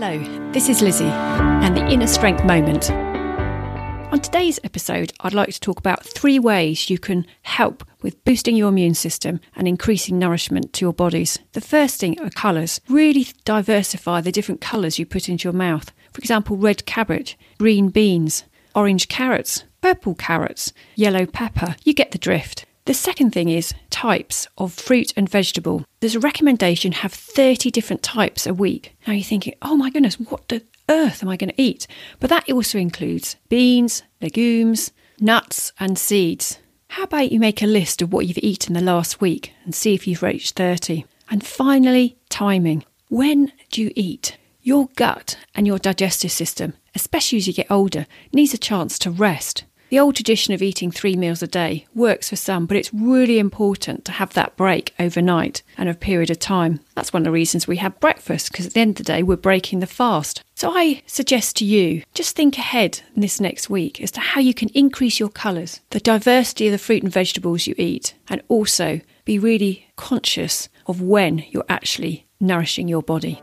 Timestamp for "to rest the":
49.00-49.98